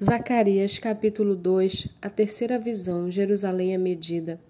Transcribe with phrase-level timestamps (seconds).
[0.00, 4.40] Zacarias capítulo 2 A terceira visão Jerusalém é medida.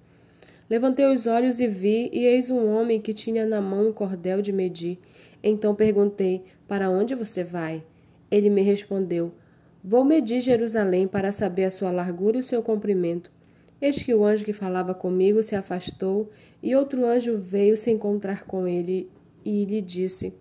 [0.71, 4.41] Levantei os olhos e vi, e eis um homem que tinha na mão um cordel
[4.41, 4.99] de medir.
[5.43, 7.83] Então perguntei: Para onde você vai?
[8.31, 9.33] Ele me respondeu:
[9.83, 13.31] Vou medir Jerusalém para saber a sua largura e o seu comprimento.
[13.81, 16.30] Eis que o anjo que falava comigo se afastou,
[16.62, 19.11] e outro anjo veio se encontrar com ele
[19.45, 20.33] e lhe disse: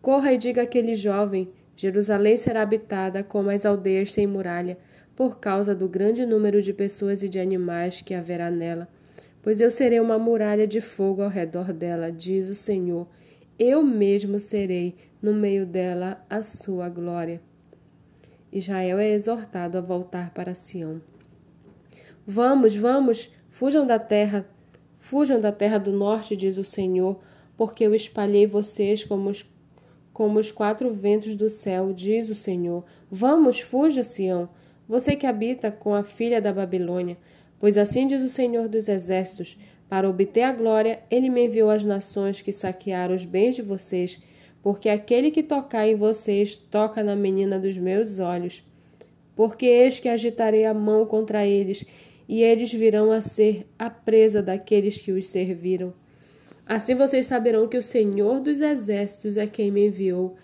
[0.00, 1.48] Corra e diga àquele jovem:
[1.80, 4.76] Jerusalém será habitada como as aldeias sem muralha,
[5.16, 8.86] por causa do grande número de pessoas e de animais que haverá nela.
[9.40, 13.08] Pois eu serei uma muralha de fogo ao redor dela, diz o Senhor.
[13.58, 17.40] Eu mesmo serei no meio dela a sua glória.
[18.52, 21.00] Israel é exortado a voltar para Sião.
[22.26, 24.46] Vamos, vamos, fujam da terra,
[24.98, 27.18] fujam da terra do norte, diz o Senhor,
[27.56, 29.42] porque eu espalhei vocês como os
[30.20, 32.84] como os quatro ventos do céu, diz o Senhor.
[33.10, 34.50] Vamos, fuja, Sião,
[34.86, 37.16] você que habita com a filha da Babilônia.
[37.58, 41.84] Pois assim diz o Senhor dos Exércitos: para obter a glória, ele me enviou às
[41.84, 44.20] nações que saquearam os bens de vocês,
[44.62, 48.62] porque aquele que tocar em vocês toca na menina dos meus olhos.
[49.34, 51.82] Porque eis que agitarei a mão contra eles,
[52.28, 55.94] e eles virão a ser a presa daqueles que os serviram.
[56.70, 60.36] Assim vocês saberão que o Senhor dos Exércitos é quem me enviou.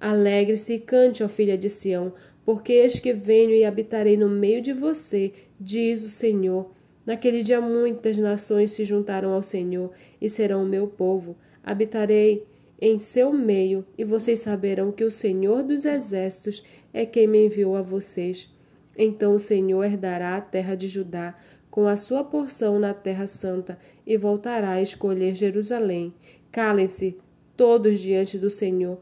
[0.00, 4.62] Alegre-se e cante, ó filha de Sião, porque eis que venho e habitarei no meio
[4.62, 6.72] de você, diz o Senhor.
[7.04, 11.36] Naquele dia muitas nações se juntarão ao Senhor e serão o meu povo.
[11.62, 12.46] Habitarei
[12.80, 16.62] em seu meio, e vocês saberão que o Senhor dos Exércitos
[16.94, 18.48] é quem me enviou a vocês.
[18.96, 21.36] Então o Senhor herdará a terra de Judá,
[21.74, 26.14] com a sua porção na Terra Santa e voltará a escolher Jerusalém.
[26.52, 27.18] Calem-se
[27.56, 29.00] todos diante do Senhor,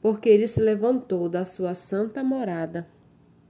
[0.00, 2.88] porque ele se levantou da sua santa morada.